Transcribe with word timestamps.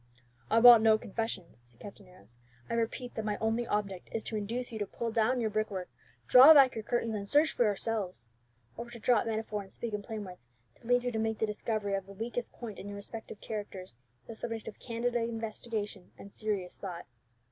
'""I 0.49 0.57
want 0.57 0.81
no 0.81 0.97
confessions," 0.97 1.59
said 1.59 1.79
Captain 1.79 2.07
Arrows. 2.07 2.39
"I 2.71 2.73
repeat 2.73 3.13
that 3.13 3.23
my 3.23 3.37
only 3.37 3.67
object 3.67 4.09
is 4.11 4.23
to 4.23 4.35
induce 4.35 4.71
you 4.71 4.79
to 4.79 4.87
pull 4.87 5.11
down 5.11 5.39
your 5.39 5.51
brickwork, 5.51 5.89
draw 6.27 6.55
back 6.55 6.73
your 6.73 6.83
curtains, 6.83 7.13
and 7.13 7.29
search 7.29 7.51
for 7.51 7.65
yourselves; 7.65 8.25
or, 8.77 8.89
to 8.89 8.97
drop 8.97 9.27
metaphor 9.27 9.61
and 9.61 9.71
speak 9.71 9.93
in 9.93 10.01
plain 10.01 10.23
words, 10.25 10.47
to 10.81 10.87
lead 10.87 11.03
you 11.03 11.11
to 11.11 11.19
make 11.19 11.37
the 11.37 11.45
discovery 11.45 11.93
of 11.93 12.07
the 12.07 12.13
weakest 12.13 12.53
point 12.53 12.79
in 12.79 12.87
your 12.87 12.95
respective 12.95 13.41
characters 13.41 13.93
the 14.25 14.33
subject 14.33 14.67
of 14.67 14.79
candid 14.79 15.13
investigation 15.13 16.09
and 16.17 16.33
serious 16.33 16.75
thought." 16.75 17.05